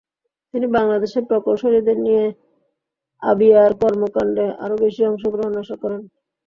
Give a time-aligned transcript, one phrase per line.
[0.53, 2.25] তিনি বাংলাদেশে প্রকৌশলীদের নিয়ে
[3.21, 6.01] আবিয়ার কর্মকাণ্ডে আরও বেশি অংশগ্রহণ আশা করেন।